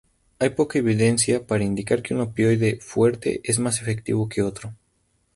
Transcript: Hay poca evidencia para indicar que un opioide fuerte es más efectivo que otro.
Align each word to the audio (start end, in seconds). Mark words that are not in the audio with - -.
Hay 0.39 0.49
poca 0.49 0.79
evidencia 0.79 1.45
para 1.45 1.63
indicar 1.63 2.01
que 2.01 2.15
un 2.15 2.21
opioide 2.21 2.79
fuerte 2.81 3.39
es 3.43 3.59
más 3.59 3.83
efectivo 3.83 4.27
que 4.29 4.41
otro. 4.41 4.73